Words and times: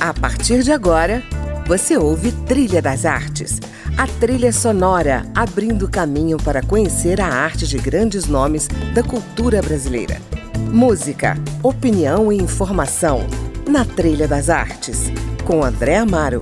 A 0.00 0.14
partir 0.14 0.62
de 0.62 0.72
agora, 0.72 1.22
você 1.66 1.94
ouve 1.94 2.32
Trilha 2.32 2.80
das 2.80 3.04
Artes, 3.04 3.60
a 3.98 4.06
trilha 4.06 4.50
sonora 4.50 5.26
abrindo 5.34 5.90
caminho 5.90 6.38
para 6.38 6.62
conhecer 6.62 7.20
a 7.20 7.26
arte 7.26 7.66
de 7.66 7.76
grandes 7.76 8.24
nomes 8.24 8.66
da 8.94 9.02
cultura 9.02 9.60
brasileira. 9.60 10.16
Música, 10.72 11.36
opinião 11.62 12.32
e 12.32 12.38
informação 12.38 13.26
na 13.68 13.84
Trilha 13.84 14.26
das 14.26 14.48
Artes, 14.48 15.12
com 15.44 15.62
André 15.62 15.98
Amaro. 15.98 16.40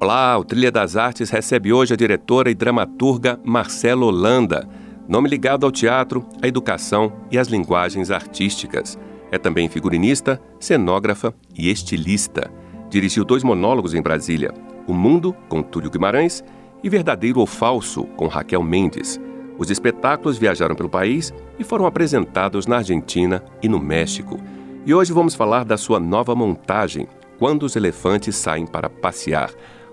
Olá, 0.00 0.38
o 0.38 0.44
Trilha 0.46 0.72
das 0.72 0.96
Artes 0.96 1.28
recebe 1.28 1.74
hoje 1.74 1.92
a 1.92 1.96
diretora 1.96 2.50
e 2.50 2.54
dramaturga 2.54 3.38
Marcela 3.44 4.06
Holanda, 4.06 4.66
nome 5.06 5.28
ligado 5.28 5.66
ao 5.66 5.70
teatro, 5.70 6.26
à 6.40 6.48
educação 6.48 7.12
e 7.30 7.38
às 7.38 7.48
linguagens 7.48 8.10
artísticas. 8.10 8.98
É 9.32 9.38
também 9.38 9.66
figurinista, 9.66 10.38
cenógrafa 10.60 11.34
e 11.56 11.70
estilista. 11.70 12.50
Dirigiu 12.90 13.24
dois 13.24 13.42
monólogos 13.42 13.94
em 13.94 14.02
Brasília: 14.02 14.52
O 14.86 14.92
Mundo, 14.92 15.34
com 15.48 15.62
Túlio 15.62 15.90
Guimarães, 15.90 16.44
e 16.84 16.90
Verdadeiro 16.90 17.40
ou 17.40 17.46
Falso, 17.46 18.04
com 18.16 18.26
Raquel 18.26 18.62
Mendes. 18.62 19.18
Os 19.56 19.70
espetáculos 19.70 20.36
viajaram 20.36 20.74
pelo 20.74 20.90
país 20.90 21.32
e 21.58 21.64
foram 21.64 21.86
apresentados 21.86 22.66
na 22.66 22.76
Argentina 22.76 23.42
e 23.62 23.68
no 23.68 23.80
México. 23.80 24.38
E 24.84 24.92
hoje 24.92 25.12
vamos 25.12 25.34
falar 25.34 25.64
da 25.64 25.78
sua 25.78 25.98
nova 25.98 26.34
montagem, 26.34 27.08
Quando 27.38 27.62
os 27.62 27.74
Elefantes 27.74 28.36
Saem 28.36 28.66
para 28.66 28.90
Passear. 28.90 29.50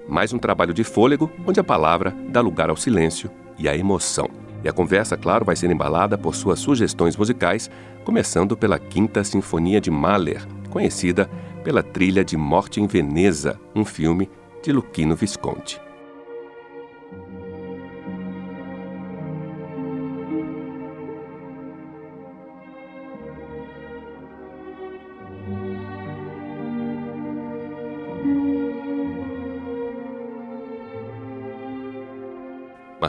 Mais 0.07 0.33
um 0.33 0.37
trabalho 0.37 0.73
de 0.73 0.83
fôlego, 0.83 1.31
onde 1.47 1.59
a 1.59 1.63
palavra 1.63 2.13
dá 2.27 2.41
lugar 2.41 2.69
ao 2.69 2.75
silêncio 2.75 3.29
e 3.57 3.69
à 3.69 3.77
emoção. 3.77 4.48
E 4.63 4.69
a 4.69 4.73
conversa, 4.73 5.17
claro, 5.17 5.45
vai 5.45 5.55
ser 5.55 5.69
embalada 5.71 6.17
por 6.17 6.35
suas 6.35 6.59
sugestões 6.59 7.15
musicais, 7.15 7.69
começando 8.03 8.57
pela 8.57 8.77
Quinta 8.77 9.23
Sinfonia 9.23 9.79
de 9.79 9.89
Mahler, 9.89 10.45
conhecida 10.69 11.29
pela 11.63 11.83
trilha 11.83 12.23
de 12.23 12.35
Morte 12.35 12.81
em 12.81 12.87
Veneza, 12.87 13.59
um 13.75 13.85
filme 13.85 14.29
de 14.63 14.71
Luquino 14.71 15.15
Visconti. 15.15 15.88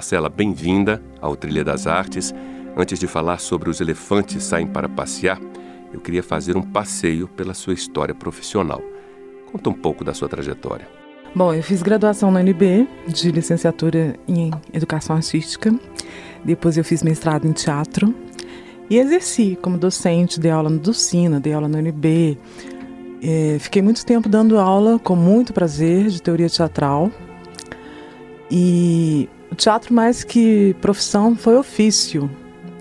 Marcela, 0.01 0.31
bem-vinda 0.31 1.03
ao 1.21 1.37
Trilha 1.37 1.63
das 1.63 1.87
Artes. 1.87 2.35
Antes 2.75 2.99
de 2.99 3.07
falar 3.07 3.39
sobre 3.39 3.69
os 3.69 3.83
elefantes 3.83 4.43
saem 4.43 4.67
para 4.67 4.89
passear, 4.89 5.39
eu 5.93 6.01
queria 6.01 6.23
fazer 6.23 6.57
um 6.57 6.63
passeio 6.63 7.29
pela 7.29 7.53
sua 7.53 7.75
história 7.75 8.15
profissional. 8.15 8.81
Conta 9.53 9.69
um 9.69 9.75
pouco 9.75 10.03
da 10.03 10.15
sua 10.15 10.27
trajetória. 10.27 10.89
Bom, 11.35 11.53
eu 11.53 11.63
fiz 11.63 11.83
graduação 11.83 12.31
na 12.31 12.41
UNB 12.41 12.89
de 13.09 13.31
licenciatura 13.31 14.19
em 14.27 14.51
Educação 14.73 15.17
Artística. 15.17 15.71
Depois 16.43 16.79
eu 16.79 16.85
fiz 16.85 17.03
mestrado 17.03 17.47
em 17.47 17.53
teatro 17.53 18.15
e 18.89 18.97
exerci 18.97 19.59
como 19.61 19.77
docente, 19.77 20.41
dei 20.41 20.51
aula 20.51 20.71
no 20.71 20.79
Ducina, 20.79 21.39
dei 21.39 21.53
aula 21.53 21.69
na 21.69 21.77
UNB. 21.77 22.39
É, 23.23 23.59
fiquei 23.61 23.83
muito 23.83 24.07
tempo 24.07 24.31
dando 24.31 24.59
aula 24.59 24.99
com 24.99 25.15
muito 25.15 25.53
prazer 25.53 26.09
de 26.09 26.23
teoria 26.23 26.49
teatral. 26.49 27.11
E 28.51 29.29
o 29.51 29.55
teatro, 29.55 29.93
mais 29.93 30.23
que 30.25 30.75
profissão, 30.81 31.35
foi 31.35 31.57
ofício, 31.57 32.31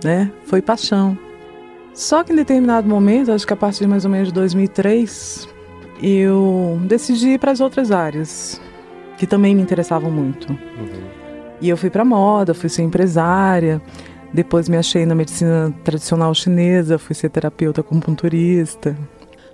né? 0.04 0.32
Foi 0.46 0.62
paixão. 0.62 1.18
Só 1.94 2.24
que 2.24 2.32
em 2.32 2.36
determinado 2.36 2.88
momento, 2.88 3.32
acho 3.32 3.46
que 3.46 3.54
a 3.54 3.58
partir 3.58 3.82
de 3.82 3.88
mais 3.88 4.06
ou 4.06 4.12
menos 4.12 4.30
de 4.30 4.34
2003, 4.34 5.48
eu 6.02 6.80
decidi 6.86 7.32
ir 7.32 7.40
para 7.40 7.52
as 7.52 7.60
outras 7.60 7.92
áreas, 7.92 8.62
que 9.18 9.28
também 9.28 9.56
me 9.56 9.62
interessavam 9.62 10.10
muito. 10.10 10.50
Uhum. 10.50 11.20
E 11.60 11.68
eu 11.68 11.76
fui 11.76 11.90
para 11.90 12.06
moda, 12.06 12.54
fui 12.54 12.70
ser 12.70 12.84
empresária, 12.84 13.82
depois 14.34 14.70
me 14.70 14.78
achei 14.78 15.06
na 15.06 15.16
medicina 15.16 15.74
tradicional 15.84 16.34
chinesa, 16.34 16.98
fui 16.98 17.16
ser 17.16 17.30
terapeuta 17.30 17.82
acupunturista. 17.82 18.96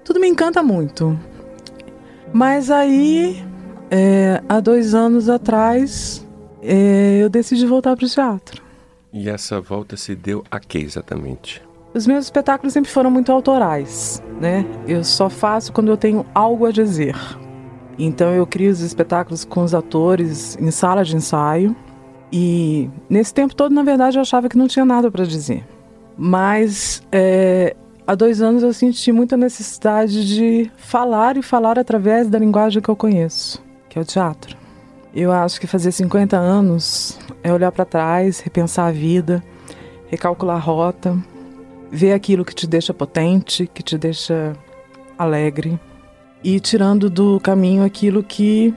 Tudo 0.03 0.19
me 0.19 0.27
encanta 0.27 0.61
muito. 0.61 1.17
Mas 2.31 2.69
aí, 2.69 3.43
é, 3.89 4.41
há 4.47 4.59
dois 4.59 4.93
anos 4.93 5.29
atrás, 5.29 6.24
é, 6.65 7.23
eu 7.23 7.29
decidi 7.29 7.65
voltar 7.65 7.95
para 7.95 8.05
o 8.05 8.09
teatro. 8.09 8.61
E 9.13 9.29
essa 9.29 9.61
volta 9.61 9.95
se 9.95 10.15
deu 10.15 10.43
a 10.51 10.59
que 10.59 10.77
exatamente? 10.77 11.61
Os 11.93 12.05
meus 12.05 12.25
espetáculos 12.25 12.73
sempre 12.73 12.91
foram 12.91 13.09
muito 13.09 13.31
autorais, 13.31 14.21
né? 14.41 14.65
Eu 14.85 15.03
só 15.03 15.29
faço 15.29 15.71
quando 15.71 15.87
eu 15.87 15.95
tenho 15.95 16.25
algo 16.33 16.65
a 16.65 16.71
dizer. 16.71 17.15
Então 17.97 18.33
eu 18.33 18.45
crio 18.45 18.69
os 18.69 18.81
espetáculos 18.81 19.45
com 19.45 19.63
os 19.63 19.73
atores 19.73 20.57
em 20.59 20.69
sala 20.71 21.05
de 21.05 21.15
ensaio. 21.15 21.73
E 22.31 22.89
nesse 23.09 23.33
tempo 23.33 23.55
todo, 23.55 23.73
na 23.73 23.83
verdade, 23.83 24.17
eu 24.17 24.21
achava 24.21 24.49
que 24.49 24.57
não 24.57 24.67
tinha 24.67 24.83
nada 24.83 25.09
para 25.09 25.23
dizer. 25.23 25.63
Mas 26.17 27.01
é, 27.11 27.73
há 28.05 28.13
dois 28.15 28.41
anos 28.41 28.63
eu 28.63 28.73
senti 28.73 29.13
muita 29.13 29.37
necessidade 29.37 30.27
de 30.27 30.69
falar 30.75 31.37
e 31.37 31.41
falar 31.41 31.79
através 31.79 32.27
da 32.27 32.37
linguagem 32.37 32.81
que 32.81 32.89
eu 32.89 32.95
conheço, 32.95 33.63
que 33.87 33.97
é 33.97 34.01
o 34.01 34.05
teatro. 34.05 34.64
Eu 35.15 35.31
acho 35.31 35.61
que 35.61 35.65
fazer 35.65 35.93
50 35.93 36.35
anos 36.35 37.17
é 37.41 37.53
olhar 37.53 37.71
para 37.71 37.85
trás, 37.85 38.41
repensar 38.41 38.87
a 38.87 38.91
vida, 38.91 39.41
recalcular 40.07 40.57
a 40.57 40.59
rota, 40.59 41.17
ver 41.89 42.11
aquilo 42.11 42.43
que 42.43 42.53
te 42.53 42.67
deixa 42.67 42.93
potente, 42.93 43.65
que 43.73 43.81
te 43.81 43.97
deixa 43.97 44.51
alegre 45.17 45.79
e 46.43 46.59
tirando 46.59 47.09
do 47.09 47.39
caminho 47.39 47.85
aquilo 47.85 48.21
que 48.21 48.73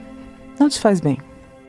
não 0.57 0.69
te 0.69 0.79
faz 0.79 1.01
bem. 1.01 1.17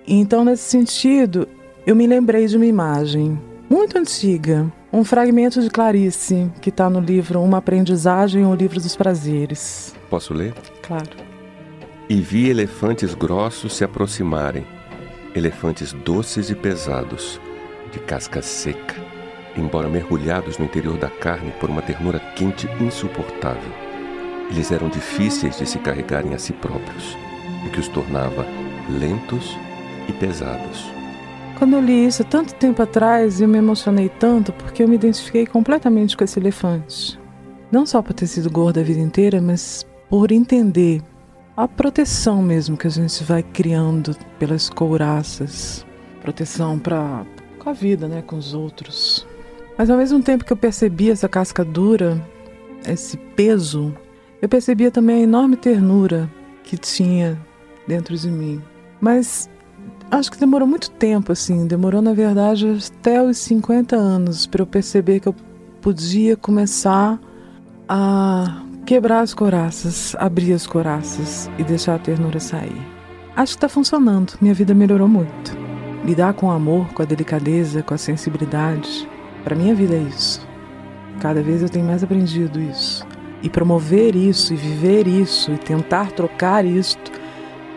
Então, 0.07 0.45
nesse 0.45 0.63
sentido, 0.63 1.49
eu 1.85 1.97
me 1.97 2.07
lembrei 2.07 2.47
de 2.47 2.57
uma 2.57 2.67
imagem 2.67 3.41
muito 3.69 3.99
antiga, 3.99 4.73
um 4.93 5.03
fragmento 5.03 5.61
de 5.61 5.69
Clarice 5.69 6.49
que 6.61 6.69
está 6.69 6.89
no 6.89 7.01
livro 7.01 7.43
Uma 7.43 7.59
Aprendizagem 7.59 8.47
ou 8.47 8.55
Livro 8.55 8.81
dos 8.81 8.95
Prazeres. 8.95 9.97
Posso 10.09 10.33
ler? 10.33 10.55
Claro 10.81 11.31
e 12.11 12.21
vi 12.21 12.51
elefantes 12.51 13.15
grossos 13.15 13.77
se 13.77 13.85
aproximarem, 13.85 14.67
elefantes 15.33 15.93
doces 15.93 16.51
e 16.51 16.57
pesados, 16.57 17.41
de 17.93 18.01
casca 18.01 18.43
seca, 18.43 18.97
embora 19.57 19.89
mergulhados 19.89 20.59
no 20.59 20.65
interior 20.65 20.99
da 20.99 21.09
carne 21.09 21.53
por 21.61 21.71
uma 21.71 21.81
ternura 21.81 22.19
quente 22.35 22.69
insuportável. 22.81 23.71
Eles 24.51 24.73
eram 24.73 24.89
difíceis 24.89 25.57
de 25.57 25.65
se 25.65 25.79
carregarem 25.79 26.35
a 26.35 26.39
si 26.39 26.53
próprios, 26.53 27.17
o 27.65 27.71
que 27.71 27.79
os 27.79 27.87
tornava 27.87 28.45
lentos 28.89 29.57
e 30.09 30.13
pesados. 30.13 30.91
Quando 31.61 31.75
eu 31.75 31.81
li 31.81 32.07
isso 32.07 32.25
tanto 32.25 32.55
tempo 32.55 32.83
atrás, 32.83 33.41
eu 33.41 33.47
me 33.47 33.59
emocionei 33.59 34.09
tanto 34.09 34.53
porque 34.55 34.83
eu 34.83 34.89
me 34.89 34.97
identifiquei 34.97 35.47
completamente 35.47 36.17
com 36.17 36.25
esse 36.25 36.41
elefante. 36.41 37.21
Não 37.71 37.87
só 37.87 38.03
por 38.03 38.15
ter 38.15 38.27
sido 38.27 38.51
gorda 38.51 38.81
a 38.81 38.85
vida 38.85 38.99
inteira, 38.99 39.41
mas 39.41 39.87
por 40.09 40.33
entender 40.33 41.01
a 41.57 41.69
proteção 41.69 42.43
mesmo 42.43 42.77
que 42.77 42.87
a 42.87 42.91
gente 42.91 43.23
vai 43.25 43.43
criando 43.43 44.17
pelas 44.39 44.69
couraças, 44.69 45.85
proteção 46.23 46.79
para 46.79 47.25
com 47.59 47.71
a 47.71 47.73
vida, 47.73 48.09
né, 48.09 48.23
com 48.23 48.37
os 48.37 48.55
outros. 48.55 49.27
Mas 49.77 49.91
ao 49.91 49.99
mesmo 49.99 50.23
tempo 50.23 50.45
que 50.45 50.53
eu 50.53 50.57
percebia 50.57 51.13
essa 51.13 51.29
casca 51.29 51.65
dura, 51.65 52.21
esse 52.87 53.17
peso, 53.17 53.95
eu 54.41 54.49
percebia 54.49 54.91
também 54.91 55.17
a 55.17 55.23
enorme 55.23 55.57
ternura 55.57 56.31
que 56.65 56.77
tinha 56.77 57.39
dentro 57.87 58.17
de 58.17 58.31
mim. 58.31 58.63
Mas 59.01 59.49
acho 60.11 60.31
que 60.31 60.39
demorou 60.39 60.67
muito 60.67 60.91
tempo 60.91 61.33
assim, 61.33 61.67
demorou 61.67 62.01
na 62.03 62.13
verdade 62.13 62.67
até 62.99 63.23
os 63.23 63.39
50 63.39 63.97
anos 63.97 64.47
para 64.47 64.63
eu 64.63 64.67
perceber 64.67 65.21
que 65.21 65.29
eu 65.29 65.35
podia 65.81 66.37
começar 66.37 67.19
a 67.89 68.63
Quebrar 68.91 69.21
as 69.21 69.33
coraças, 69.33 70.17
abrir 70.19 70.53
as 70.53 70.67
coraças 70.67 71.49
e 71.57 71.63
deixar 71.63 71.95
a 71.95 71.99
ternura 72.01 72.41
sair. 72.41 72.83
Acho 73.37 73.53
que 73.53 73.59
está 73.59 73.69
funcionando, 73.69 74.33
minha 74.41 74.53
vida 74.53 74.75
melhorou 74.75 75.07
muito. 75.07 75.57
Lidar 76.05 76.35
com 76.35 76.49
o 76.49 76.51
amor, 76.51 76.93
com 76.93 77.01
a 77.01 77.05
delicadeza, 77.05 77.85
com 77.85 77.95
a 77.95 77.97
sensibilidade, 77.97 79.09
para 79.45 79.55
minha 79.55 79.77
vida 79.77 79.95
é 79.95 80.01
isso. 80.01 80.45
Cada 81.21 81.41
vez 81.41 81.63
eu 81.63 81.69
tenho 81.69 81.87
mais 81.87 82.03
aprendido 82.03 82.61
isso. 82.61 83.07
E 83.45 83.49
promover 83.49 84.17
isso, 84.17 84.55
e 84.55 84.57
viver 84.57 85.07
isso, 85.07 85.53
e 85.53 85.57
tentar 85.57 86.11
trocar 86.11 86.65
isto, 86.65 87.13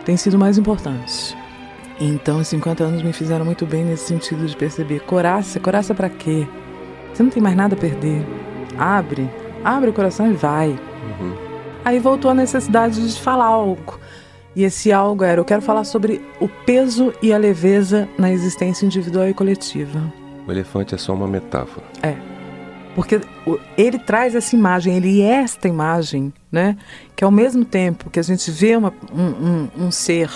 tem 0.04 0.18
sido 0.18 0.40
mais 0.40 0.58
importante. 0.58 1.38
Então, 2.02 2.40
os 2.40 2.48
50 2.48 2.84
anos 2.84 3.04
me 3.04 3.14
fizeram 3.14 3.46
muito 3.46 3.68
bem 3.68 3.86
nesse 3.86 4.08
sentido 4.08 4.48
de 4.48 4.58
perceber: 4.58 5.02
coraça, 5.02 5.60
coraça 5.60 5.94
para 5.94 6.10
quê? 6.10 6.48
Você 7.14 7.22
não 7.22 7.30
tem 7.30 7.44
mais 7.44 7.56
nada 7.56 7.76
a 7.76 7.78
perder. 7.78 8.26
Abre, 8.80 9.30
abre 9.64 9.92
o 9.92 9.94
coração 9.94 10.28
e 10.32 10.34
vai. 10.34 10.76
Uhum. 11.20 11.36
Aí 11.86 12.00
voltou 12.00 12.32
a 12.32 12.34
necessidade 12.34 13.08
de 13.08 13.20
falar 13.20 13.46
algo. 13.46 14.00
E 14.56 14.64
esse 14.64 14.92
algo 14.92 15.24
era: 15.24 15.40
eu 15.40 15.46
quero 15.46 15.62
falar 15.62 15.84
sobre 15.84 16.22
o 16.40 16.48
peso 16.48 17.14
e 17.22 17.34
a 17.34 17.38
leveza 17.38 18.08
na 18.18 18.32
existência 18.32 18.86
individual 18.86 19.28
e 19.28 19.34
coletiva. 19.34 20.02
O 20.48 20.52
elefante 20.52 20.94
é 20.94 20.98
só 20.98 21.14
uma 21.14 21.28
metáfora. 21.28 21.86
É. 22.02 22.16
Porque 22.96 23.20
ele 23.76 23.98
traz 23.98 24.36
essa 24.36 24.56
imagem, 24.56 24.96
ele 24.96 25.22
é 25.22 25.42
esta 25.42 25.68
imagem, 25.68 26.32
né? 26.52 26.78
Que 27.16 27.24
ao 27.24 27.32
mesmo 27.32 27.66
tempo 27.66 28.10
que 28.10 28.20
a 28.20 28.24
gente 28.24 28.52
vê 28.52 28.76
uma, 28.76 28.94
um, 29.12 29.48
um, 29.82 29.86
um 29.86 29.92
ser 29.92 30.30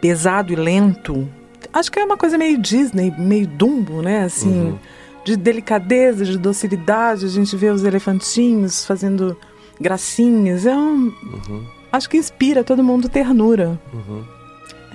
pesado 0.00 0.52
e 0.52 0.56
lento, 0.56 1.28
acho 1.72 1.92
que 1.92 2.00
é 2.00 2.04
uma 2.04 2.16
coisa 2.16 2.36
meio 2.36 2.58
Disney, 2.58 3.14
meio 3.16 3.46
Dumbo, 3.46 4.02
né? 4.02 4.24
Assim, 4.24 4.70
uhum. 4.70 4.78
de 5.24 5.36
delicadeza, 5.36 6.24
de 6.24 6.36
docilidade. 6.36 7.24
A 7.24 7.28
gente 7.28 7.54
vê 7.56 7.70
os 7.70 7.84
elefantinhos 7.84 8.84
fazendo 8.84 9.36
gracinhas. 9.80 10.66
É 10.66 10.76
um, 10.76 11.12
uhum. 11.22 11.64
Acho 11.90 12.08
que 12.08 12.16
inspira 12.16 12.62
todo 12.62 12.84
mundo 12.84 13.08
ternura. 13.08 13.80
Uhum. 13.92 14.24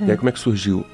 É. 0.01 0.05
E 0.05 0.11
aí, 0.11 0.17
como 0.17 0.29
é 0.29 0.31
que 0.31 0.39
surgiu 0.39 0.85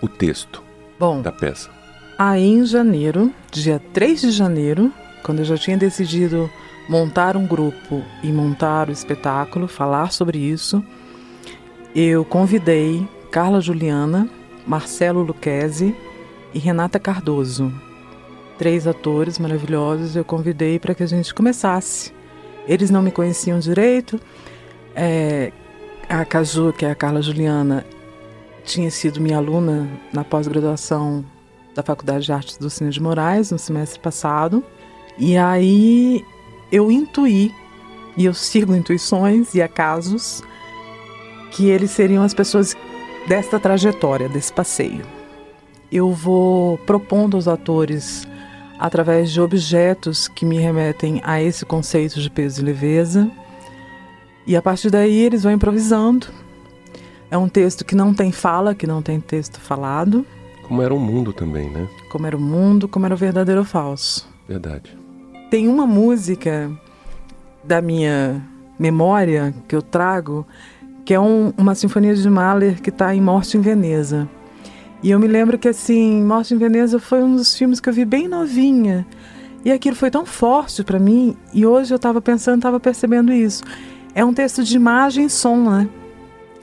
o 0.00 0.08
texto 0.08 0.62
Bom, 0.98 1.22
da 1.22 1.32
peça? 1.32 1.70
Aí, 2.18 2.44
em 2.44 2.66
janeiro, 2.66 3.32
dia 3.50 3.80
3 3.92 4.20
de 4.20 4.30
janeiro, 4.30 4.92
quando 5.22 5.40
eu 5.40 5.44
já 5.44 5.56
tinha 5.56 5.76
decidido 5.76 6.50
montar 6.88 7.36
um 7.36 7.46
grupo 7.46 8.02
e 8.22 8.32
montar 8.32 8.88
o 8.88 8.92
espetáculo, 8.92 9.68
falar 9.68 10.10
sobre 10.10 10.38
isso, 10.38 10.82
eu 11.94 12.24
convidei 12.24 13.06
Carla 13.30 13.60
Juliana, 13.60 14.28
Marcelo 14.66 15.22
Luquezzi 15.22 15.94
e 16.54 16.58
Renata 16.58 16.98
Cardoso. 16.98 17.72
Três 18.56 18.86
atores 18.86 19.38
maravilhosos 19.38 20.16
eu 20.16 20.24
convidei 20.24 20.78
para 20.78 20.94
que 20.94 21.02
a 21.02 21.06
gente 21.06 21.32
começasse. 21.32 22.12
Eles 22.68 22.90
não 22.90 23.02
me 23.02 23.10
conheciam 23.10 23.58
direito. 23.58 24.20
É, 24.94 25.52
a 26.08 26.24
Caju, 26.24 26.72
que 26.72 26.84
é 26.84 26.90
a 26.90 26.94
Carla 26.94 27.22
Juliana, 27.22 27.84
tinha 28.64 28.90
sido 28.90 29.20
minha 29.20 29.38
aluna 29.38 29.88
na 30.12 30.22
pós-graduação 30.22 31.24
da 31.74 31.82
Faculdade 31.82 32.26
de 32.26 32.32
Artes 32.32 32.58
do 32.58 32.68
Cine 32.68 32.90
de 32.90 33.00
Moraes 33.00 33.50
no 33.50 33.58
semestre 33.58 33.98
passado. 33.98 34.62
E 35.16 35.36
aí 35.36 36.24
eu 36.70 36.90
intuí, 36.90 37.52
e 38.16 38.24
eu 38.24 38.34
sigo 38.34 38.74
intuições 38.74 39.54
e 39.54 39.62
acasos, 39.62 40.42
que 41.50 41.68
eles 41.70 41.90
seriam 41.90 42.22
as 42.22 42.34
pessoas 42.34 42.76
desta 43.26 43.58
trajetória, 43.58 44.28
desse 44.28 44.52
passeio. 44.52 45.04
Eu 45.90 46.12
vou 46.12 46.78
propondo 46.78 47.36
aos 47.36 47.48
atores, 47.48 48.28
através 48.78 49.30
de 49.30 49.40
objetos 49.40 50.28
que 50.28 50.44
me 50.44 50.58
remetem 50.58 51.20
a 51.24 51.42
esse 51.42 51.64
conceito 51.64 52.20
de 52.20 52.30
peso 52.30 52.60
e 52.60 52.64
leveza, 52.64 53.30
e 54.46 54.56
a 54.56 54.62
partir 54.62 54.90
daí 54.90 55.18
eles 55.18 55.42
vão 55.42 55.52
improvisando. 55.52 56.28
É 57.30 57.36
um 57.36 57.48
texto 57.48 57.84
que 57.84 57.94
não 57.94 58.14
tem 58.14 58.32
fala, 58.32 58.74
que 58.74 58.86
não 58.86 59.02
tem 59.02 59.20
texto 59.20 59.60
falado. 59.60 60.24
Como 60.62 60.82
era 60.82 60.94
o 60.94 60.98
mundo 60.98 61.32
também, 61.32 61.68
né? 61.68 61.86
Como 62.10 62.26
era 62.26 62.36
o 62.36 62.40
mundo, 62.40 62.88
como 62.88 63.04
era 63.04 63.14
o 63.14 63.18
verdadeiro 63.18 63.60
ou 63.60 63.66
falso. 63.66 64.26
Verdade. 64.48 64.96
Tem 65.50 65.68
uma 65.68 65.86
música 65.86 66.70
da 67.62 67.82
minha 67.82 68.42
memória 68.78 69.54
que 69.66 69.76
eu 69.76 69.82
trago 69.82 70.46
que 71.08 71.14
é 71.14 71.20
um, 71.20 71.54
uma 71.56 71.74
sinfonia 71.74 72.14
de 72.14 72.28
Mahler 72.28 72.82
que 72.82 72.90
está 72.90 73.14
em 73.14 73.20
Morte 73.20 73.56
em 73.56 73.62
Veneza. 73.62 74.28
E 75.02 75.10
eu 75.10 75.18
me 75.18 75.26
lembro 75.26 75.58
que, 75.58 75.68
assim, 75.68 76.22
Morte 76.22 76.54
em 76.54 76.58
Veneza 76.58 76.98
foi 76.98 77.22
um 77.22 77.36
dos 77.36 77.56
filmes 77.56 77.80
que 77.80 77.88
eu 77.88 77.92
vi 77.92 78.04
bem 78.04 78.26
novinha. 78.26 79.06
E 79.64 79.70
aquilo 79.70 79.96
foi 79.96 80.10
tão 80.10 80.24
forte 80.24 80.82
para 80.82 80.98
mim, 80.98 81.36
e 81.52 81.66
hoje 81.66 81.92
eu 81.92 81.96
estava 81.96 82.20
pensando, 82.20 82.56
estava 82.56 82.80
percebendo 82.80 83.32
isso. 83.32 83.62
É 84.14 84.24
um 84.24 84.32
texto 84.32 84.62
de 84.62 84.76
imagem 84.76 85.26
e 85.26 85.30
som, 85.30 85.56
né? 85.70 85.88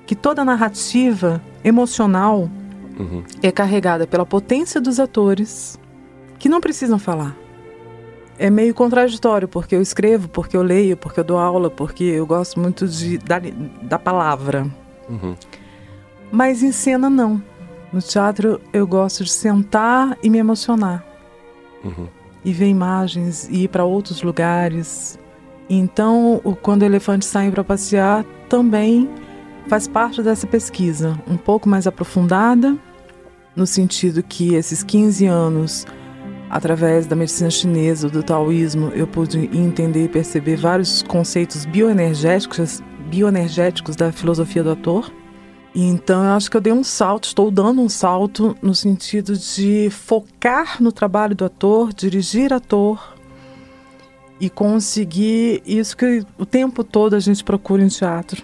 Que 0.06 0.16
toda 0.16 0.42
a 0.42 0.46
narrativa 0.46 1.42
emocional 1.64 2.50
uhum. 3.00 3.24
é 3.42 3.52
carregada 3.52 4.08
pela 4.08 4.26
potência 4.26 4.80
dos 4.80 5.00
atores, 5.00 5.80
que 6.40 6.50
não 6.50 6.62
precisam 6.62 6.98
falar 6.98 7.36
é 8.38 8.50
meio 8.50 8.74
contraditório, 8.74 9.48
porque 9.48 9.76
eu 9.76 9.82
escrevo, 9.82 10.28
porque 10.28 10.56
eu 10.58 10.62
leio, 10.62 10.98
porque 10.98 11.20
eu 11.20 11.24
dou 11.24 11.38
aula, 11.38 11.70
porque 11.70 12.04
eu 12.04 12.26
gosto 12.26 12.60
muito 12.60 12.88
de, 12.88 13.18
da, 13.18 13.42
da 13.82 13.98
palavra. 13.98 14.68
Uhum. 15.10 15.36
Mas 16.32 16.62
em 16.62 16.72
cena, 16.72 17.10
não. 17.10 17.42
No 17.96 18.02
teatro, 18.02 18.60
eu 18.74 18.86
gosto 18.86 19.24
de 19.24 19.32
sentar 19.32 20.18
e 20.22 20.30
me 20.30 20.38
emocionar. 20.38 21.02
Uhum. 21.82 22.10
E 22.44 22.52
ver 22.52 22.68
imagens, 22.68 23.48
e 23.50 23.64
ir 23.64 23.68
para 23.70 23.86
outros 23.86 24.22
lugares. 24.22 25.18
Então, 25.70 26.42
o, 26.44 26.54
quando 26.54 26.84
elefantes 26.84 27.30
saem 27.30 27.52
para 27.52 27.64
passear, 27.64 28.26
também 28.50 29.10
faz 29.70 29.88
parte 29.88 30.22
dessa 30.22 30.46
pesquisa, 30.46 31.18
um 31.26 31.38
pouco 31.38 31.70
mais 31.70 31.88
aprofundada, 31.88 32.78
no 33.56 33.66
sentido 33.66 34.22
que 34.22 34.56
esses 34.56 34.84
15 34.84 35.26
anos 35.28 35.88
Através 36.48 37.08
da 37.08 37.16
medicina 37.16 37.50
chinesa, 37.50 38.08
do 38.08 38.22
taoísmo, 38.22 38.90
eu 38.90 39.08
pude 39.08 39.50
entender 39.52 40.06
e 40.06 40.08
perceber 40.08 40.58
vários 40.58 41.02
conceitos 41.02 41.66
bioenergéticos, 41.66 42.84
bioenergéticos 43.10 43.96
da 43.96 44.12
filosofia 44.12 44.64
do 44.64 44.70
ator. 44.70 45.12
Então 45.76 46.24
eu 46.24 46.32
acho 46.32 46.50
que 46.50 46.56
eu 46.56 46.62
dei 46.62 46.72
um 46.72 46.84
salto, 46.84 47.26
estou 47.26 47.52
dando 47.52 47.82
um 47.82 47.90
salto 47.90 48.56
no 48.62 48.74
sentido 48.74 49.38
de 49.38 49.90
focar 49.92 50.82
no 50.82 50.92
trabalho 50.92 51.36
do 51.36 51.44
ator, 51.44 51.94
dirigir 51.94 52.54
ator 52.54 53.14
e 54.40 54.50
conseguir 54.50 55.62
isso 55.66 55.98
que 55.98 56.26
o 56.38 56.46
tempo 56.46 56.82
todo 56.82 57.14
a 57.14 57.20
gente 57.20 57.44
procura 57.44 57.84
em 57.84 57.90
teatro, 57.90 58.42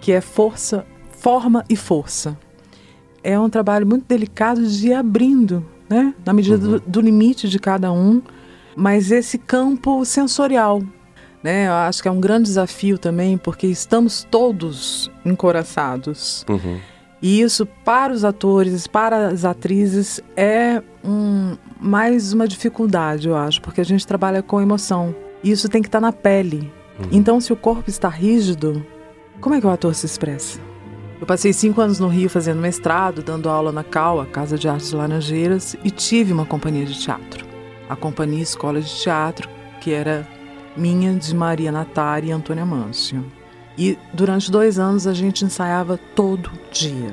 que 0.00 0.12
é 0.12 0.20
força, 0.20 0.86
forma 1.10 1.64
e 1.68 1.74
força. 1.74 2.38
É 3.22 3.38
um 3.38 3.50
trabalho 3.50 3.84
muito 3.84 4.06
delicado 4.06 4.64
de 4.64 4.88
ir 4.88 4.94
abrindo 4.94 5.66
né? 5.88 6.14
Na 6.24 6.32
medida 6.32 6.56
uhum. 6.56 6.72
do, 6.72 6.80
do, 6.80 7.00
limite 7.00 7.48
de 7.48 7.58
cada 7.58 7.90
um, 7.90 8.20
mas 8.76 9.10
esse 9.10 9.38
campo 9.38 10.04
sensorial, 10.04 10.82
né? 11.42 11.68
Eu 11.68 11.72
acho 11.72 12.02
que 12.02 12.08
é 12.08 12.10
um 12.10 12.20
grande 12.20 12.44
desafio 12.44 12.98
também, 12.98 13.36
porque 13.36 13.66
estamos 13.66 14.26
todos 14.30 15.10
encoraçados. 15.24 16.44
Uhum. 16.48 16.78
E 17.20 17.40
isso 17.40 17.66
para 17.84 18.12
os 18.12 18.24
atores, 18.24 18.86
para 18.86 19.28
as 19.28 19.44
atrizes 19.44 20.20
é 20.36 20.82
um, 21.04 21.56
mais 21.80 22.32
uma 22.32 22.46
dificuldade, 22.46 23.28
eu 23.28 23.36
acho, 23.36 23.60
porque 23.60 23.80
a 23.80 23.84
gente 23.84 24.06
trabalha 24.06 24.42
com 24.42 24.60
emoção. 24.60 25.14
E 25.42 25.50
isso 25.50 25.68
tem 25.68 25.82
que 25.82 25.88
estar 25.88 26.00
tá 26.00 26.06
na 26.06 26.12
pele. 26.12 26.72
Uhum. 26.98 27.08
Então, 27.12 27.40
se 27.40 27.52
o 27.52 27.56
corpo 27.56 27.90
está 27.90 28.08
rígido, 28.08 28.84
como 29.40 29.54
é 29.54 29.60
que 29.60 29.66
o 29.66 29.70
ator 29.70 29.94
se 29.94 30.06
expressa? 30.06 30.60
Eu 31.20 31.26
passei 31.26 31.52
cinco 31.52 31.80
anos 31.80 31.98
no 31.98 32.06
Rio 32.06 32.30
fazendo 32.30 32.60
mestrado, 32.60 33.22
dando 33.22 33.48
aula 33.48 33.72
na 33.72 33.82
CAU, 33.82 34.20
a 34.20 34.26
Casa 34.26 34.56
de 34.56 34.68
Artes 34.68 34.90
de 34.90 34.96
Laranjeiras, 34.96 35.76
e 35.82 35.90
tive 35.90 36.32
uma 36.32 36.46
companhia 36.46 36.84
de 36.84 36.96
teatro. 36.96 37.44
A 37.88 37.96
Companhia 37.96 38.42
Escola 38.42 38.80
de 38.80 38.94
Teatro, 38.94 39.48
que 39.80 39.92
era 39.92 40.26
minha, 40.78 41.14
de 41.14 41.34
Maria 41.34 41.72
Natari 41.72 42.28
e 42.28 42.32
Antônia 42.32 42.64
Mâncio. 42.64 43.24
E 43.76 43.98
durante 44.12 44.50
dois 44.50 44.78
anos 44.78 45.06
a 45.06 45.12
gente 45.12 45.44
ensaiava 45.44 45.98
todo 46.14 46.50
dia. 46.72 47.12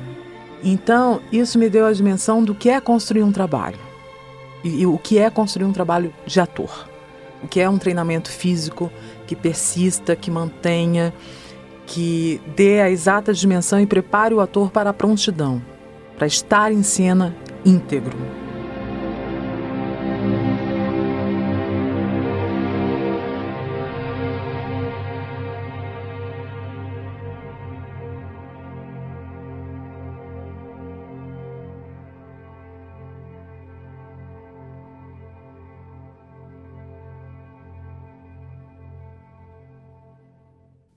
Então, 0.62 1.20
isso 1.30 1.58
me 1.58 1.68
deu 1.68 1.86
a 1.86 1.92
dimensão 1.92 2.42
do 2.42 2.54
que 2.54 2.70
é 2.70 2.80
construir 2.80 3.22
um 3.22 3.32
trabalho. 3.32 3.78
E, 4.64 4.82
e 4.82 4.86
o 4.86 4.98
que 4.98 5.18
é 5.18 5.30
construir 5.30 5.66
um 5.66 5.72
trabalho 5.72 6.12
de 6.26 6.40
ator. 6.40 6.88
O 7.42 7.48
que 7.48 7.60
é 7.60 7.68
um 7.68 7.78
treinamento 7.78 8.30
físico 8.30 8.90
que 9.26 9.36
persista, 9.36 10.16
que 10.16 10.30
mantenha 10.30 11.12
que 11.86 12.40
dê 12.56 12.80
a 12.80 12.90
exata 12.90 13.32
dimensão 13.32 13.80
e 13.80 13.86
prepare 13.86 14.34
o 14.34 14.40
ator 14.40 14.70
para 14.70 14.90
a 14.90 14.92
prontidão, 14.92 15.62
para 16.18 16.26
estar 16.26 16.72
em 16.72 16.82
cena 16.82 17.34
íntegro. 17.64 18.16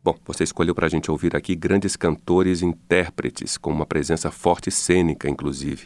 Bom, 0.09 0.17
você 0.25 0.43
escolheu 0.43 0.73
para 0.73 0.87
a 0.87 0.89
gente 0.89 1.11
ouvir 1.11 1.35
aqui 1.35 1.53
grandes 1.53 1.95
cantores 1.95 2.63
e 2.63 2.65
intérpretes, 2.65 3.59
com 3.59 3.69
uma 3.69 3.85
presença 3.85 4.31
forte 4.31 4.71
cênica, 4.71 5.29
inclusive. 5.29 5.85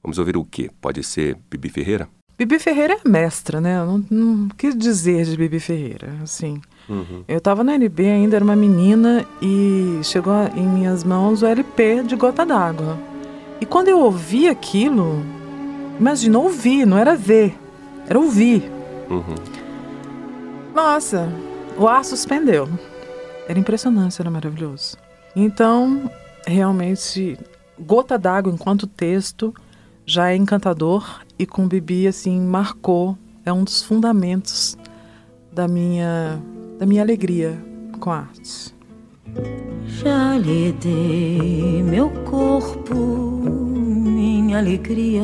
Vamos 0.00 0.20
ouvir 0.20 0.36
o 0.36 0.44
quê? 0.44 0.70
Pode 0.80 1.02
ser 1.02 1.36
Bibi 1.50 1.68
Ferreira? 1.68 2.08
Bibi 2.38 2.60
Ferreira 2.60 2.96
é 3.04 3.08
mestra, 3.08 3.60
né? 3.60 3.80
Eu 3.80 3.86
não, 3.86 4.04
não 4.08 4.48
quis 4.50 4.78
dizer 4.78 5.24
de 5.24 5.36
Bibi 5.36 5.58
Ferreira, 5.58 6.14
assim. 6.22 6.60
Uhum. 6.88 7.24
Eu 7.26 7.38
estava 7.38 7.64
na 7.64 7.74
LB 7.74 8.06
ainda, 8.08 8.36
era 8.36 8.44
uma 8.44 8.54
menina, 8.54 9.26
e 9.42 9.98
chegou 10.04 10.32
em 10.54 10.64
minhas 10.64 11.02
mãos 11.02 11.42
o 11.42 11.46
LP 11.46 12.04
de 12.04 12.14
Gota 12.14 12.46
d'Água. 12.46 12.96
E 13.60 13.66
quando 13.66 13.88
eu 13.88 13.98
ouvi 13.98 14.48
aquilo, 14.48 15.24
imagina, 15.98 16.38
ouvir, 16.38 16.86
não 16.86 16.96
era 16.96 17.16
ver, 17.16 17.58
era 18.06 18.16
ouvir. 18.16 18.70
Uhum. 19.10 19.34
Nossa, 20.72 21.28
o 21.76 21.88
ar 21.88 22.04
suspendeu. 22.04 22.68
Era 23.48 23.58
impressionante, 23.58 24.20
era 24.20 24.30
maravilhoso. 24.30 24.96
Então, 25.34 26.10
realmente, 26.46 27.38
Gota 27.78 28.18
d'Água 28.18 28.52
enquanto 28.52 28.86
texto 28.86 29.54
já 30.04 30.30
é 30.30 30.36
encantador 30.36 31.20
e 31.38 31.44
com 31.44 31.68
Bibi, 31.68 32.06
assim, 32.06 32.40
marcou 32.40 33.16
é 33.44 33.52
um 33.52 33.62
dos 33.62 33.82
fundamentos 33.82 34.76
da 35.52 35.68
minha, 35.68 36.42
da 36.78 36.86
minha 36.86 37.02
alegria 37.02 37.56
com 38.00 38.10
a 38.10 38.18
arte. 38.18 38.74
Já 39.86 40.36
lhe 40.38 40.72
dei 40.72 41.82
meu 41.82 42.10
corpo, 42.24 42.94
minha 42.94 44.58
alegria. 44.58 45.22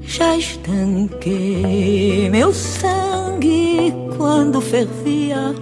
Já 0.00 0.36
estanquei 0.36 2.28
meu 2.30 2.52
sangue 2.52 3.09
quando 4.16 4.60
fervia. 4.60 5.54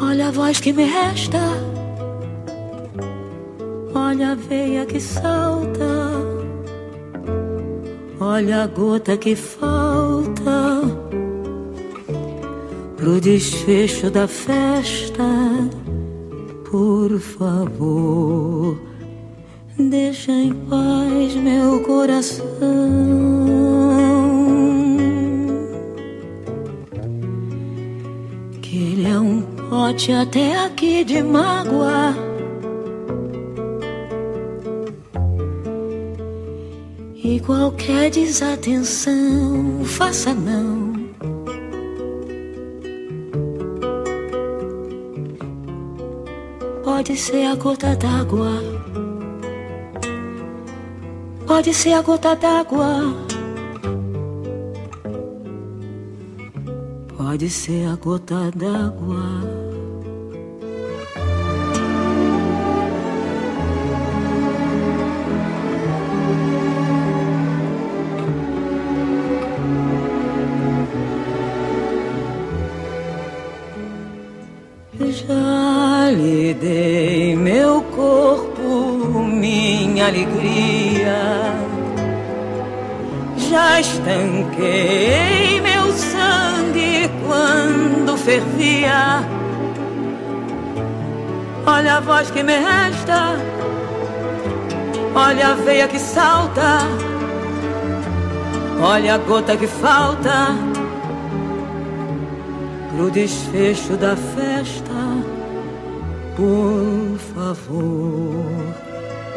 Olha 0.00 0.28
a 0.28 0.30
voz 0.30 0.60
que 0.60 0.72
me 0.72 0.84
resta, 0.84 1.40
olha 3.94 4.32
a 4.32 4.34
veia 4.34 4.86
que 4.86 5.00
salta, 5.00 5.84
olha 8.20 8.62
a 8.62 8.66
gota 8.66 9.16
que 9.16 9.34
falta 9.34 10.82
pro 12.96 13.20
desfecho 13.20 14.10
da 14.10 14.28
festa. 14.28 15.24
Por 16.70 17.18
favor, 17.18 18.78
deixa 19.78 20.32
em 20.32 20.52
paz 20.52 21.34
meu 21.34 21.82
coração. 21.82 23.65
Pote 29.86 30.10
até 30.10 30.64
aqui 30.64 31.04
de 31.04 31.22
mágoa. 31.22 32.12
E 37.14 37.38
qualquer 37.38 38.10
desatenção, 38.10 39.84
faça 39.84 40.34
não. 40.34 40.92
Pode 46.82 47.16
ser 47.16 47.44
a 47.44 47.54
gota 47.54 47.94
d'água. 47.94 48.54
Pode 51.46 51.72
ser 51.72 51.92
a 51.92 52.02
gota 52.02 52.34
d'água. 52.34 53.14
Pode 57.16 57.48
ser 57.48 57.86
a 57.86 57.94
gota 57.94 58.50
d'água. 58.56 59.65
Já 74.98 76.10
lhe 76.10 76.54
dei 76.54 77.36
meu 77.36 77.82
corpo, 77.94 79.22
minha 79.22 80.06
alegria. 80.06 81.52
Já 83.36 83.78
estanquei 83.78 85.60
meu 85.60 85.92
sangue 85.92 87.10
quando 87.26 88.16
fervia. 88.16 89.22
Olha 91.66 91.96
a 91.96 92.00
voz 92.00 92.30
que 92.30 92.42
me 92.42 92.56
resta, 92.56 93.36
olha 95.14 95.48
a 95.48 95.54
veia 95.56 95.88
que 95.88 95.98
salta, 95.98 96.78
olha 98.80 99.16
a 99.16 99.18
gota 99.18 99.56
que 99.56 99.66
falta 99.66 100.75
pro 102.96 103.10
desfecho 103.10 103.94
da 103.96 104.16
festa. 104.16 104.94
Por 106.34 107.18
favor, 107.34 108.44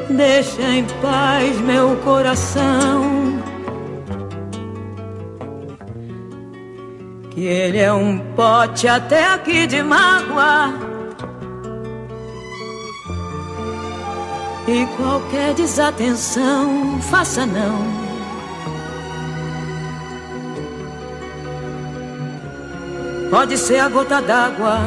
deixa 0.10 0.62
em 0.62 0.86
paz 1.02 1.60
meu 1.60 1.98
coração. 1.98 3.38
Que 7.30 7.46
ele 7.46 7.78
é 7.78 7.92
um 7.92 8.20
pote 8.36 8.88
até 8.88 9.26
aqui 9.34 9.68
de 9.68 9.84
mágoa. 9.84 10.74
E 14.68 14.86
qualquer 14.98 15.54
desatenção, 15.54 17.00
faça 17.02 17.46
não. 17.46 18.09
Pode 23.30 23.60
ser 23.60 23.78
a 23.78 23.88
gota 23.88 24.20
d'água. 24.24 24.80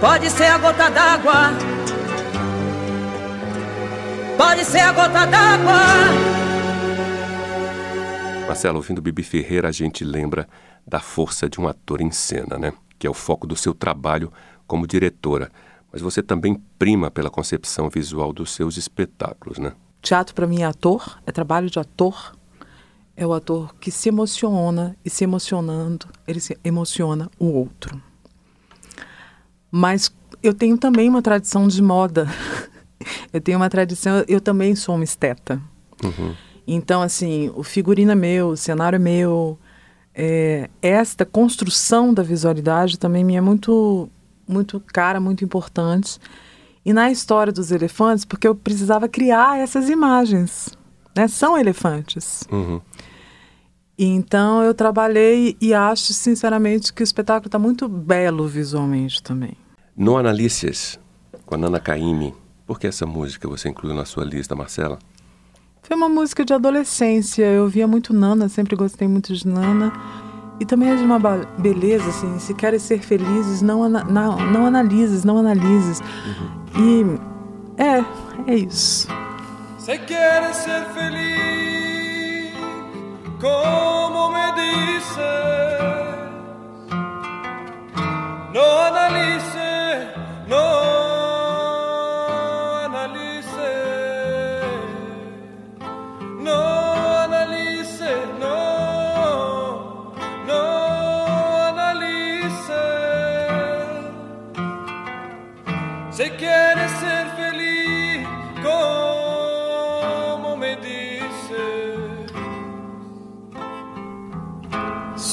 Pode 0.00 0.30
ser 0.30 0.44
a 0.44 0.56
gota 0.56 0.88
d'água. 0.88 1.34
Pode 4.38 4.64
ser 4.64 4.80
a 4.82 4.92
gota 4.92 5.26
d'água. 5.26 5.80
Marcelo, 8.46 8.76
ouvindo 8.76 9.02
Bibi 9.02 9.24
Ferreira, 9.24 9.68
a 9.68 9.72
gente 9.72 10.04
lembra 10.04 10.48
da 10.86 11.00
força 11.00 11.48
de 11.48 11.60
um 11.60 11.66
ator 11.66 12.00
em 12.00 12.12
cena, 12.12 12.56
né? 12.56 12.72
Que 13.00 13.08
é 13.08 13.10
o 13.10 13.14
foco 13.14 13.44
do 13.44 13.56
seu 13.56 13.74
trabalho 13.74 14.32
como 14.64 14.86
diretora. 14.86 15.50
Mas 15.92 16.02
você 16.02 16.22
também 16.22 16.62
prima 16.78 17.10
pela 17.10 17.30
concepção 17.30 17.90
visual 17.90 18.32
dos 18.32 18.52
seus 18.52 18.76
espetáculos, 18.76 19.58
né? 19.58 19.72
Teatro 20.00 20.36
para 20.36 20.46
mim 20.46 20.62
é 20.62 20.66
ator, 20.66 21.18
é 21.26 21.32
trabalho 21.32 21.68
de 21.68 21.80
ator 21.80 22.35
é 23.16 23.26
o 23.26 23.32
ator 23.32 23.74
que 23.80 23.90
se 23.90 24.10
emociona 24.10 24.94
e 25.04 25.08
se 25.08 25.24
emocionando, 25.24 26.06
ele 26.26 26.38
se 26.38 26.56
emociona 26.62 27.30
o 27.38 27.46
outro. 27.46 28.00
Mas 29.70 30.14
eu 30.42 30.52
tenho 30.52 30.76
também 30.76 31.08
uma 31.08 31.22
tradição 31.22 31.66
de 31.66 31.82
moda. 31.82 32.28
eu 33.32 33.40
tenho 33.40 33.58
uma 33.58 33.70
tradição, 33.70 34.24
eu 34.28 34.40
também 34.40 34.74
sou 34.74 34.94
uma 34.94 35.04
esteta. 35.04 35.60
Uhum. 36.04 36.34
Então, 36.66 37.00
assim, 37.00 37.50
o 37.54 37.62
figurino 37.62 38.12
é 38.12 38.14
meu, 38.14 38.48
o 38.48 38.56
cenário 38.56 38.96
é 38.96 39.00
meu. 39.00 39.58
É, 40.14 40.68
esta 40.82 41.24
construção 41.24 42.12
da 42.12 42.22
visualidade 42.22 42.98
também 42.98 43.24
me 43.24 43.36
é 43.36 43.40
muito, 43.40 44.10
muito 44.46 44.80
cara, 44.80 45.20
muito 45.20 45.44
importante. 45.44 46.18
E 46.84 46.92
na 46.92 47.10
história 47.10 47.52
dos 47.52 47.70
elefantes, 47.70 48.24
porque 48.24 48.46
eu 48.46 48.54
precisava 48.54 49.08
criar 49.08 49.58
essas 49.58 49.88
imagens. 49.88 50.76
Né? 51.16 51.26
São 51.28 51.56
elefantes. 51.56 52.44
Uhum. 52.50 52.80
Então 53.98 54.62
eu 54.62 54.74
trabalhei 54.74 55.56
e 55.60 55.72
acho 55.72 56.12
sinceramente 56.12 56.92
que 56.92 57.02
o 57.02 57.04
espetáculo 57.04 57.48
está 57.48 57.58
muito 57.58 57.88
belo 57.88 58.46
visualmente 58.46 59.22
também. 59.22 59.56
No 59.96 60.18
Analícias, 60.18 61.00
com 61.46 61.54
a 61.54 61.58
Nana 61.58 61.80
Caymmi, 61.80 62.34
por 62.66 62.78
que 62.78 62.86
essa 62.86 63.06
música 63.06 63.48
você 63.48 63.70
incluiu 63.70 63.94
na 63.94 64.04
sua 64.04 64.24
lista, 64.24 64.54
Marcela? 64.54 64.98
Foi 65.82 65.96
uma 65.96 66.08
música 66.08 66.44
de 66.44 66.52
adolescência. 66.52 67.44
Eu 67.44 67.68
via 67.68 67.86
muito 67.86 68.12
Nana, 68.12 68.48
sempre 68.48 68.76
gostei 68.76 69.08
muito 69.08 69.32
de 69.32 69.46
Nana. 69.46 69.92
E 70.58 70.66
também 70.66 70.90
é 70.90 70.96
de 70.96 71.02
uma 71.02 71.18
beleza, 71.58 72.08
assim, 72.08 72.38
se 72.38 72.54
queres 72.54 72.82
ser 72.82 73.00
felizes, 73.00 73.62
não, 73.62 73.82
ana 73.82 74.02
não, 74.04 74.36
não 74.50 74.66
analises, 74.66 75.22
não 75.22 75.38
analises. 75.38 76.00
Uhum. 76.76 77.18
E 77.78 77.82
é, 77.82 78.04
é 78.50 78.54
isso. 78.54 79.06
Se 79.86 79.96
queres 80.04 80.56
ser 80.56 80.84
feliz 80.96 82.52
como 83.40 84.30
me 84.30 84.46
dices, 84.60 85.80
no 88.52 88.64
analice, 88.90 90.08
no 90.48 90.64
analice, 92.86 93.74
no 96.40 96.60
analice, 97.22 98.12
no, 98.40 100.14
no 100.48 100.62
analice. 101.70 102.86
Si 106.10 106.28
quieres 106.30 106.90
ser 106.90 107.26
feliz, 107.36 107.45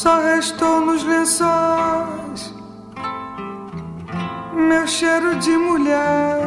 Só 0.04 0.20
restou 0.20 0.82
nos 0.82 1.02
lençóis 1.02 2.54
meu 4.54 4.86
cheiro 4.86 5.38
de 5.38 5.52
mulher, 5.52 6.42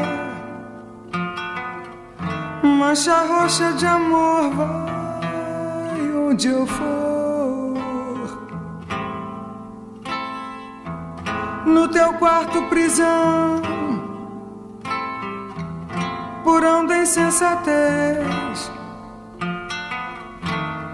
mancha 2.63 3.17
roxa 3.23 3.73
de 3.73 3.87
amor, 3.87 4.51
vai 4.51 6.13
onde 6.29 6.49
eu 6.49 6.67
for. 6.67 6.85
No 11.65 11.89
teu 11.89 12.13
quarto 12.19 12.61
prisão, 12.65 13.63
apurando 16.41 16.93
a 16.93 16.99
insensatez. 16.99 18.71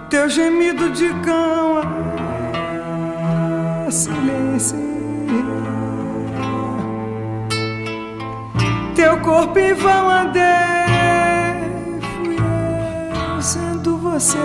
Teu 0.09 0.29
gemido 0.29 0.91
de 0.91 1.13
cão 1.25 2.02
a 3.93 3.95
silencia. 3.95 4.79
Teu 8.95 9.21
corpo 9.21 9.59
em 9.59 9.75
vão 9.75 10.09
andei, 10.09 10.43
fui 12.01 12.37
eu 12.39 13.43
sendo 13.43 13.99
você. 13.99 14.39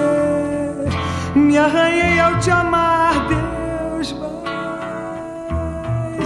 Me 1.34 1.58
arranhei 1.58 2.20
ao 2.20 2.38
te 2.40 2.52
amar, 2.52 3.14
Deus 3.30 4.12
vai 4.12 4.32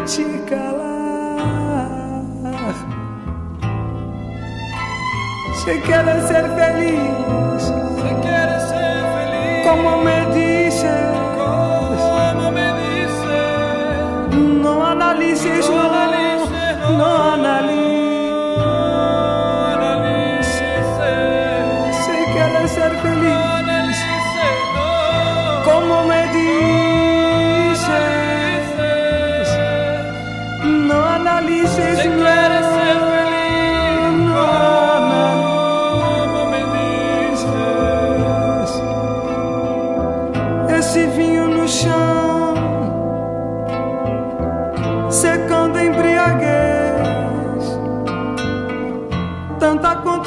te 0.06 0.24
calar. 0.50 1.92
Se 5.54 5.78
quer 5.82 6.22
ser 6.28 6.50
feliz, 6.56 7.62
se 7.62 8.16
quer 8.24 8.60
ser 8.62 9.04
feliz, 9.14 9.64
como 9.64 10.04
me 10.04 10.26
dices, 10.34 10.51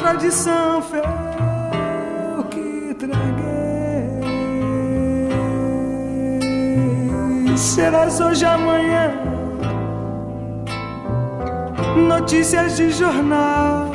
tanta 0.05 0.13
contradição 0.13 0.81
foi 0.81 0.99
o 2.39 2.43
que 2.43 2.93
traguei. 2.93 3.25
Serás 7.57 8.19
hoje 8.19 8.45
amanhã, 8.45 9.13
notícias 12.07 12.77
de 12.77 12.91
jornal. 12.91 13.91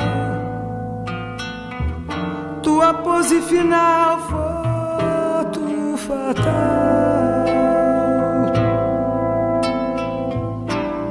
Tua 2.61 2.93
pose 2.93 3.39
final, 3.41 4.19
foto 4.19 5.97
fatal. 5.97 6.51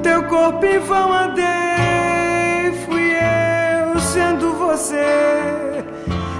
Teu 0.02 0.22
corpo 0.24 0.66
em 0.66 0.78
vão 0.78 1.12
andei, 1.12 1.49
você. 4.80 5.84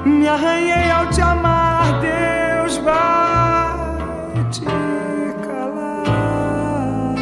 Me 0.04 0.26
arranhei 0.26 0.90
ao 0.90 1.06
te 1.11 1.20
amar, 1.20 2.00
Deus 2.00 2.78
vai 2.78 4.49
te 4.50 4.64
calar. 5.47 7.14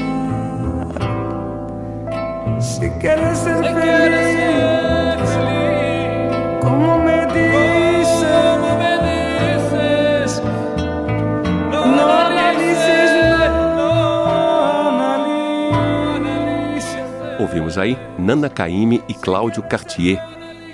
Se 2.61 2.89
queres 3.01 3.37
ser 3.39 3.57
se 3.57 3.63
feliz. 3.63 3.69
ser 3.69 5.19
feliz, 5.19 5.31
Como 6.61 6.99
me 7.03 7.27
analices. 12.01 13.09
Ouvimos 17.41 17.77
aí 17.77 17.99
Nana 18.19 18.49
Caymmi 18.49 19.03
e 19.09 19.15
Cláudio 19.15 19.63
Cartier, 19.63 20.23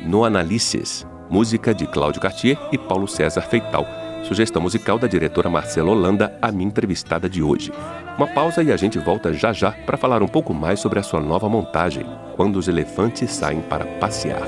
No 0.07 0.23
Analices, 0.23 1.07
música 1.31 1.75
de 1.75 1.87
Cláudio 1.87 2.21
Cartier 2.21 2.59
e 2.71 2.77
Paulo 2.77 3.09
César 3.09 3.41
Feital. 3.41 3.87
Sugestão 4.23 4.61
musical 4.61 4.99
da 4.99 5.07
diretora 5.07 5.49
Marcela 5.49 5.91
Holanda, 5.91 6.37
a 6.43 6.53
minha 6.53 6.69
entrevistada 6.69 7.29
de 7.29 7.43
hoje. 7.43 7.73
Uma 8.19 8.27
pausa 8.27 8.63
e 8.63 8.71
a 8.71 8.77
gente 8.77 8.99
volta 8.99 9.33
já 9.33 9.51
já 9.53 9.73
para 9.73 9.97
falar 9.97 10.23
um 10.23 10.29
pouco 10.29 10.53
mais 10.53 10.79
sobre 10.79 10.99
a 10.99 11.03
sua 11.03 11.21
nova 11.21 11.49
montagem, 11.49 12.05
Quando 12.37 12.57
os 12.57 12.69
Elefantes 12.69 13.31
Saem 13.31 13.63
para 13.63 13.87
Passear. 13.99 14.43